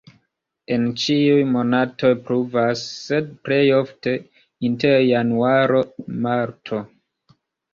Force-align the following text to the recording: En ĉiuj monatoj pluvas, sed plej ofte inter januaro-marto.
En 0.75 0.85
ĉiuj 1.01 1.41
monatoj 1.55 2.11
pluvas, 2.29 2.85
sed 3.01 3.29
plej 3.49 3.59
ofte 3.81 4.15
inter 4.71 4.97
januaro-marto. 5.11 6.83